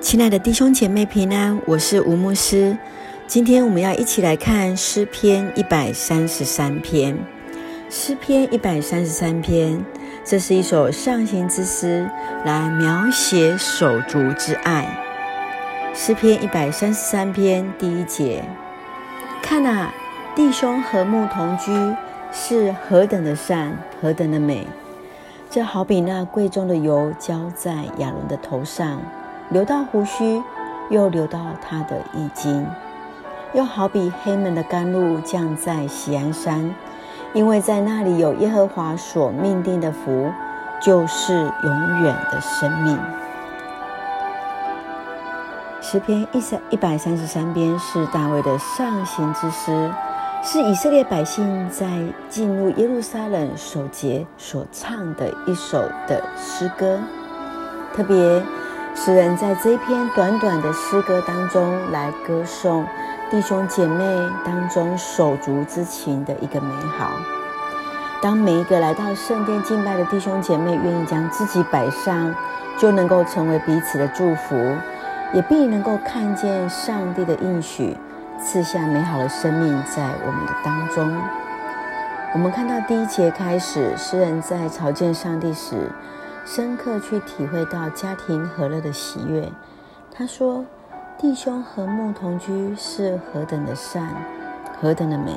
[0.00, 2.76] 亲爱的弟兄姐妹平安，我是吴牧师。
[3.26, 7.16] 今天我们要一起来看诗篇一百三十三篇。
[7.88, 9.84] 诗篇一百三十三篇，
[10.24, 12.08] 这是一首上行之诗，
[12.44, 14.86] 来描写手足之爱。
[15.94, 18.44] 诗篇一百三十三篇第一节，
[19.40, 19.92] 看啊，
[20.34, 21.72] 弟兄和睦同居，
[22.32, 24.66] 是何等的善，何等的美！
[25.48, 29.00] 这好比那贵重的油浇在亚伦的头上。
[29.48, 30.42] 流到胡须，
[30.90, 32.66] 又流到他的衣襟，
[33.52, 36.74] 又好比黑门的甘露降在喜安山，
[37.32, 40.32] 因为在那里有耶和华所命定的福，
[40.80, 42.98] 就是永远的生命。
[45.80, 49.88] 诗篇一三一百三十三篇是大卫的上行之诗，
[50.42, 51.86] 是以色列百姓在
[52.28, 56.98] 进入耶路撒冷守节所唱的一首的诗歌，
[57.94, 58.42] 特别。
[58.96, 62.84] 诗人在这一篇短短的诗歌当中，来歌颂
[63.30, 64.04] 弟兄姐妹
[64.44, 67.10] 当中手足之情的一个美好。
[68.22, 72.34] 当每一个来到圣殿敬拜的弟兄姐妹愿意将自己摆上，
[72.78, 74.56] 就能够成为彼此的祝福，
[75.34, 77.96] 也必能够看见上帝的应许，
[78.42, 81.14] 赐下美好的生命在我们的当中。
[82.32, 85.92] 我们看到第一节开始，诗人在朝见上帝时，
[86.46, 89.50] 深刻去体会到家庭和乐的喜悦。
[90.16, 90.64] 他说
[91.18, 94.06] ：“弟兄和睦同居是何等的善，
[94.80, 95.34] 何等的美！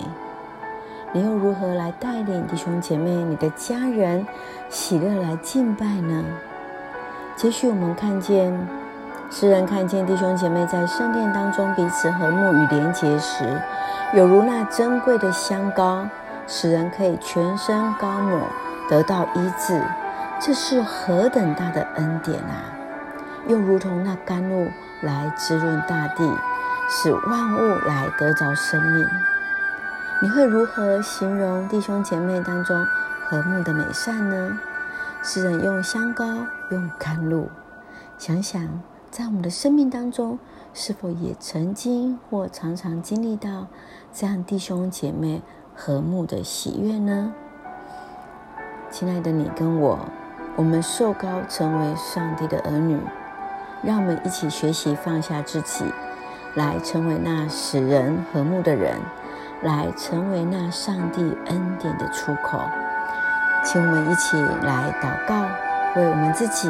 [1.12, 4.24] 你又如何来带领弟兄姐妹、你的家人
[4.70, 6.24] 喜乐来敬拜呢？”
[7.36, 8.54] 接续我们看见
[9.32, 13.44] 诗人看见弟兄姐妹在圣殿当中彼此和睦与连结时，
[14.14, 16.06] 有如那珍贵的香膏，
[16.46, 18.42] 使人可以全身膏抹，
[18.88, 19.82] 得到医治。
[20.42, 22.74] 这是何等大的恩典啊！
[23.48, 24.70] 又如同那甘露
[25.02, 26.24] 来滋润大地，
[26.88, 29.06] 使万物来得着生命。
[30.22, 32.86] 你会如何形容弟兄姐妹当中
[33.26, 34.58] 和睦的美善呢？
[35.22, 36.26] 诗人用香膏，
[36.72, 37.50] 用甘露。
[38.18, 40.40] 想想在我们的生命当中，
[40.74, 43.68] 是否也曾经或常常经历到
[44.14, 45.42] 这样弟兄姐妹
[45.76, 47.34] 和睦的喜悦呢？
[48.90, 50.00] 亲爱的你跟我。
[50.60, 53.00] 我们受膏成为上帝的儿女，
[53.82, 55.86] 让我们一起学习放下自己，
[56.56, 59.00] 来成为那使人和睦的人，
[59.62, 62.60] 来成为那上帝恩典的出口。
[63.64, 65.48] 请我们一起来祷告，
[65.96, 66.70] 为我们自己，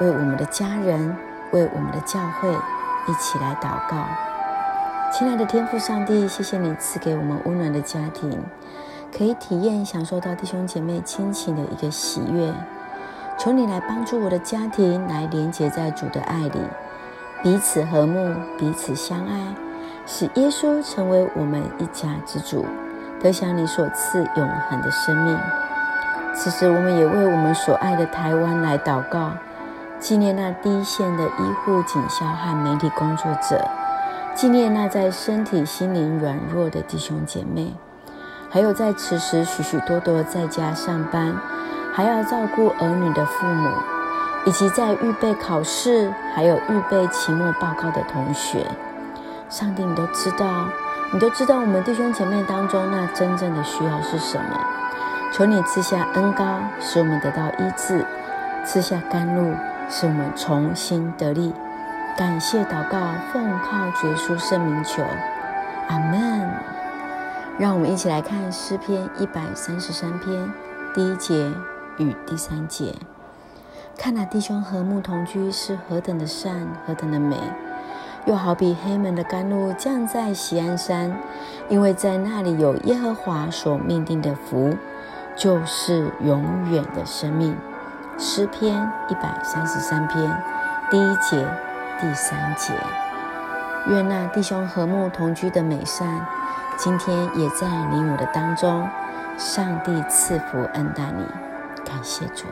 [0.00, 1.16] 为我们的家人，
[1.52, 2.50] 为我们的教会，
[3.08, 4.04] 一起来祷告。
[5.10, 8.38] 亲爱的天父上帝，谢谢你赐给我们温暖的家庭，
[9.16, 12.52] 可以体验享受到弟兄姐妹亲情的一个喜悦。
[13.42, 16.60] 求你来帮助我的家庭，来连结在主的爱里，
[17.42, 19.54] 彼此和睦，彼此相爱，
[20.04, 22.66] 使耶稣成为我们一家之主，
[23.18, 25.38] 得享你所赐永恒的生命。
[26.34, 29.30] 此时，我们也为我们所爱的台湾来祷告，
[29.98, 33.66] 纪念那第一线的医护、警消和媒体工作者，
[34.34, 37.72] 纪念那在身体、心灵软弱的弟兄姐妹，
[38.50, 41.34] 还有在此时许许多多在家上班。
[42.00, 43.68] 还要照顾儿女的父母，
[44.46, 48.66] 以及在预备考试，还有预备期末报告的同学，
[49.50, 50.64] 上帝，你都知道，
[51.12, 54.58] 你都知道我们弟兄姐妹当中那真正的需要是什么？
[55.30, 58.02] 求你赐下恩膏，使我们得到医治；
[58.64, 59.54] 赐下甘露，
[59.90, 61.52] 使我们重新得力。
[62.16, 62.98] 感谢祷告，
[63.30, 65.02] 奉靠主耶稣圣名求，
[65.88, 66.48] 阿门。
[67.58, 70.50] 让我们一起来看诗篇一百三十三篇
[70.94, 71.52] 第一节。
[72.00, 72.94] 与第三节，
[73.96, 77.36] 看那，弟兄和睦同居是何等的善，何等的美！
[78.24, 81.14] 又好比黑门的甘露降在锡安山，
[81.68, 84.74] 因为在那里有耶和华所命定的福，
[85.36, 87.54] 就是永远的生命。
[88.18, 90.42] 诗篇一百三十三篇
[90.90, 91.46] 第一节、
[92.00, 92.72] 第三节。
[93.88, 96.26] 愿那弟兄和睦同居的美善，
[96.76, 98.88] 今天也在你我的当中。
[99.38, 101.49] 上帝赐福恩待你。
[101.90, 102.44] 感谢主。